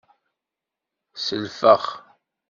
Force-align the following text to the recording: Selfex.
Selfex. 1.23 1.83